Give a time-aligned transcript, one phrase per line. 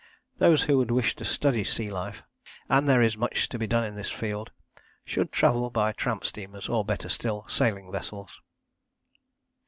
[0.39, 2.23] Those who wish to study sea life
[2.67, 4.49] and there is much to be done in this field
[5.05, 8.41] should travel by tramp steamers, or, better still, sailing vessels.